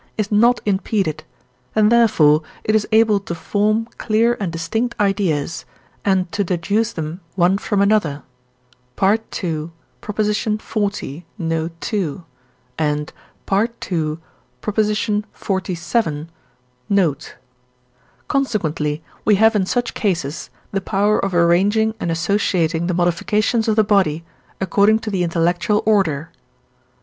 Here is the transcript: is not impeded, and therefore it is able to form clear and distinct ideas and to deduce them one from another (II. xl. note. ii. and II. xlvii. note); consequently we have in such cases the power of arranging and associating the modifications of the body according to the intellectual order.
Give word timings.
is 0.17 0.31
not 0.31 0.59
impeded, 0.65 1.23
and 1.75 1.91
therefore 1.91 2.41
it 2.63 2.73
is 2.73 2.87
able 2.91 3.19
to 3.19 3.35
form 3.35 3.85
clear 3.99 4.35
and 4.39 4.51
distinct 4.51 4.99
ideas 4.99 5.63
and 6.03 6.31
to 6.31 6.43
deduce 6.43 6.91
them 6.91 7.21
one 7.35 7.55
from 7.55 7.83
another 7.83 8.23
(II. 8.99 9.19
xl. 9.31 10.51
note. 11.37 11.93
ii. 11.93 12.23
and 12.79 13.13
II. 13.51 14.17
xlvii. 14.63 16.27
note); 16.97 17.35
consequently 18.27 19.03
we 19.23 19.35
have 19.35 19.55
in 19.55 19.65
such 19.67 19.93
cases 19.93 20.49
the 20.71 20.81
power 20.81 21.19
of 21.23 21.35
arranging 21.35 21.93
and 21.99 22.09
associating 22.09 22.87
the 22.87 22.95
modifications 22.95 23.67
of 23.67 23.75
the 23.75 23.83
body 23.83 24.25
according 24.59 24.97
to 24.97 25.11
the 25.11 25.21
intellectual 25.21 25.83
order. 25.85 26.31